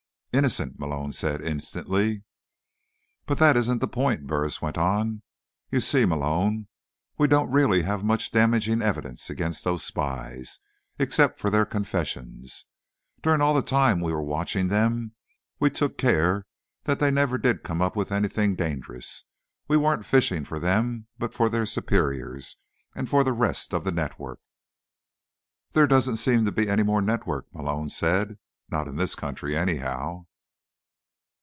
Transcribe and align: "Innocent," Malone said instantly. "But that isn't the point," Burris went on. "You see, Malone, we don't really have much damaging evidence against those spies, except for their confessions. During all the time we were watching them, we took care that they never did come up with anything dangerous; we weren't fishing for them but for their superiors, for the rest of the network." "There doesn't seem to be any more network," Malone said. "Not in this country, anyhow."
"Innocent," 0.33 0.79
Malone 0.79 1.11
said 1.11 1.41
instantly. 1.41 2.23
"But 3.25 3.37
that 3.39 3.57
isn't 3.57 3.79
the 3.79 3.85
point," 3.87 4.27
Burris 4.27 4.61
went 4.61 4.77
on. 4.77 5.23
"You 5.69 5.81
see, 5.81 6.05
Malone, 6.05 6.69
we 7.17 7.27
don't 7.27 7.51
really 7.51 7.81
have 7.81 8.05
much 8.05 8.31
damaging 8.31 8.81
evidence 8.81 9.29
against 9.29 9.65
those 9.65 9.83
spies, 9.83 10.59
except 10.97 11.37
for 11.37 11.49
their 11.49 11.65
confessions. 11.65 12.65
During 13.21 13.41
all 13.41 13.53
the 13.53 13.61
time 13.61 13.99
we 13.99 14.13
were 14.13 14.23
watching 14.23 14.69
them, 14.69 15.11
we 15.59 15.69
took 15.69 15.97
care 15.97 16.45
that 16.85 16.99
they 16.99 17.11
never 17.11 17.37
did 17.37 17.61
come 17.61 17.81
up 17.81 17.97
with 17.97 18.09
anything 18.09 18.55
dangerous; 18.55 19.25
we 19.67 19.75
weren't 19.75 20.05
fishing 20.05 20.45
for 20.45 20.59
them 20.59 21.07
but 21.19 21.33
for 21.33 21.49
their 21.49 21.65
superiors, 21.65 22.55
for 23.05 23.25
the 23.25 23.33
rest 23.33 23.73
of 23.73 23.83
the 23.83 23.91
network." 23.91 24.39
"There 25.73 25.87
doesn't 25.87 26.15
seem 26.17 26.45
to 26.45 26.53
be 26.53 26.69
any 26.69 26.83
more 26.83 27.01
network," 27.01 27.53
Malone 27.53 27.89
said. 27.89 28.37
"Not 28.69 28.87
in 28.87 28.95
this 28.95 29.15
country, 29.15 29.57
anyhow." 29.57 30.23